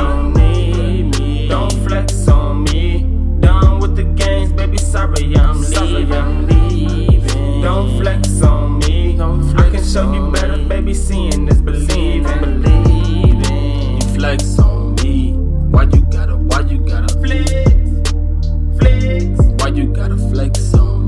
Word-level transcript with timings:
don't 0.00 0.32
need, 0.34 1.18
me. 1.18 1.48
Don't 1.48 1.72
flex 1.84 2.26
on 2.28 2.64
me. 2.64 3.02
Done 3.40 3.80
with 3.80 3.96
the 3.96 4.04
games, 4.04 4.52
baby. 4.52 4.78
Sorry, 4.78 5.34
I'm 5.36 5.60
leaving. 5.60 7.62
Don't 7.62 7.98
flex 7.98 8.42
on 8.42 8.78
me. 8.78 9.20
I 9.20 9.70
can 9.70 9.84
show 9.84 10.10
you 10.12 10.30
better, 10.32 10.56
baby. 10.64 10.94
Seeing 10.94 11.46
is 11.48 11.60
believing. 11.60 12.24
You 14.00 14.08
flex 14.14 14.58
on 14.58 14.94
me. 14.96 15.32
Why 15.72 15.82
you 15.82 16.00
gotta, 16.16 16.36
why 16.36 16.60
you 16.60 16.78
gotta 16.78 17.08
Flex, 17.20 17.52
flex, 18.78 19.40
Why 19.58 19.68
you 19.68 19.92
gotta 19.92 20.16
flex 20.16 20.74
on 20.74 20.99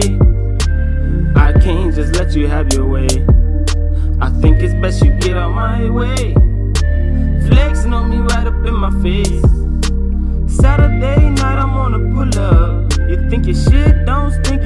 say. 0.00 0.18
I 1.36 1.52
can't 1.52 1.94
just 1.94 2.14
let 2.16 2.34
you 2.34 2.46
have 2.48 2.72
your 2.72 2.86
way. 2.86 3.08
I 4.20 4.30
think 4.40 4.60
it's 4.60 4.74
best 4.74 5.02
you 5.04 5.12
get 5.20 5.36
out 5.36 5.52
my 5.52 5.88
way. 5.88 6.34
Flexing 7.48 7.92
on 7.92 8.10
me 8.10 8.18
right 8.18 8.46
up 8.46 8.66
in 8.66 8.74
my 8.74 8.90
face. 9.02 9.42
Saturday 10.60 11.30
night, 11.30 11.58
I'm 11.58 11.70
on 11.70 11.94
a 11.94 12.00
pull 12.14 12.38
up. 12.38 12.92
You 13.08 13.28
think 13.30 13.46
your 13.46 13.54
shit 13.54 14.06
don't 14.06 14.32
stink, 14.32 14.64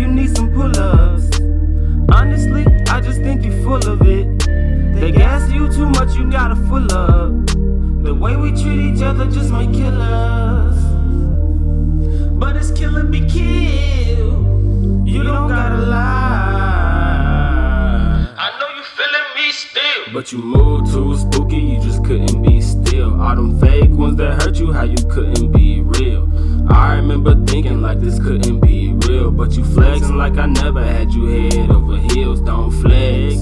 But 20.25 20.33
you 20.33 20.39
move 20.39 20.91
too 20.91 21.15
spooky, 21.19 21.59
you 21.59 21.81
just 21.83 22.03
couldn't 22.03 22.41
be 22.41 22.59
still. 22.63 23.21
All 23.21 23.37
them 23.37 23.61
fake 23.61 23.91
ones 23.91 24.17
that 24.17 24.43
hurt 24.43 24.59
you, 24.59 24.73
how 24.73 24.85
you 24.85 24.97
couldn't 25.11 25.53
be 25.53 25.83
real. 25.83 26.27
I 26.73 26.95
remember 26.95 27.35
thinking 27.45 27.83
like 27.83 28.01
this 28.01 28.19
couldn't 28.19 28.61
be 28.61 28.95
real. 29.07 29.31
But 29.31 29.53
you 29.53 29.63
flexing 29.63 30.17
like 30.17 30.39
I 30.39 30.47
never 30.47 30.83
had 30.83 31.13
you 31.13 31.27
head 31.27 31.71
over 31.71 31.99
heels. 31.99 32.41
Don't 32.41 32.71
flex, 32.71 33.37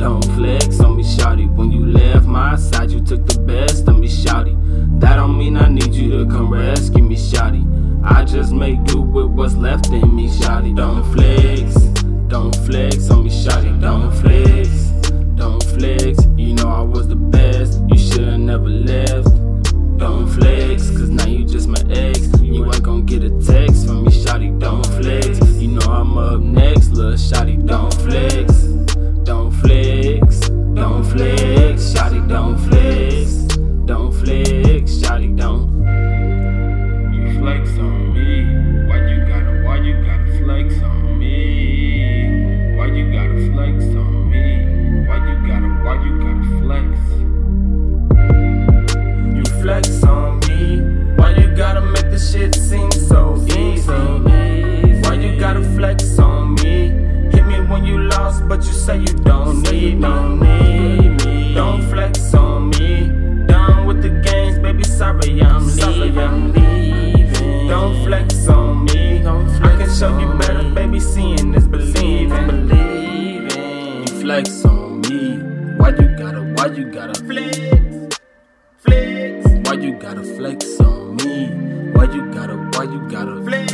don't 0.00 0.24
flex 0.34 0.80
on 0.80 0.96
me, 0.96 1.04
shawty. 1.04 1.48
When 1.54 1.70
you 1.70 1.86
left 1.86 2.26
my 2.26 2.56
side, 2.56 2.90
you 2.90 2.98
took 3.00 3.24
the 3.24 3.38
best 3.42 3.86
of 3.86 3.96
me, 3.96 4.08
shawty. 4.08 4.56
That 4.98 5.14
don't 5.14 5.38
mean 5.38 5.56
I 5.56 5.68
need 5.68 5.94
you 5.94 6.10
to 6.10 6.26
come 6.28 6.52
rescue 6.52 7.04
me, 7.04 7.14
shawty. 7.14 7.62
I 8.04 8.24
just 8.24 8.52
make 8.52 8.82
do 8.82 9.00
with 9.00 9.26
what's 9.26 9.54
left 9.54 9.90
in 9.90 10.16
me, 10.16 10.28
shawty. 10.28 10.74
Don't 10.74 11.04
flex, 11.12 11.76
don't 12.26 12.56
flex 12.66 13.08
on 13.10 13.22
me, 13.22 13.30
shawty. 13.30 13.80
Don't 13.80 14.10
flex, 14.10 14.25
never 18.56 18.70
left. 18.70 18.95
You 75.98 76.08
gotta, 76.16 76.40
why 76.56 76.66
you 76.66 76.84
gotta 76.90 77.14
Flex, 77.24 78.18
flex, 78.78 79.46
Why 79.68 79.74
you 79.74 79.92
gotta 79.94 80.22
flex 80.22 80.80
on 80.80 81.16
me? 81.16 81.48
Why 81.92 82.04
you 82.04 82.30
gotta, 82.32 82.56
why 82.74 82.84
you 82.84 83.00
gotta 83.08 83.42
flex, 83.44 83.72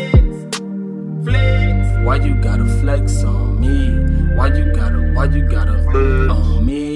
flex. 1.25 2.07
Why 2.07 2.17
you 2.17 2.35
gotta 2.43 2.67
flex 2.81 3.23
on 3.25 3.61
me? 3.61 4.37
Why 4.37 4.49
you 4.49 4.73
gotta, 4.73 5.13
why 5.15 5.25
you 5.27 5.43
gotta? 5.49 5.73
Why 5.73 5.73
you 5.75 5.83
gotta 5.83 5.83
flex 5.91 6.31
on 6.33 6.67
me? 6.67 6.92